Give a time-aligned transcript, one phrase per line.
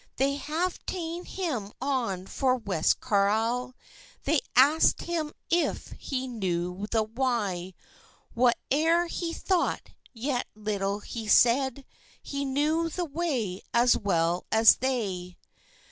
[0.15, 3.75] They have tane him on for West Carlisle;
[4.23, 7.75] They ask'd him if he knew the why?
[8.33, 11.85] Whate'er he thought, yet little he said;
[12.19, 15.37] He knew the way as well as they.